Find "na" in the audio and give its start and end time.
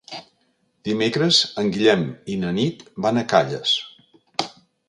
2.45-2.57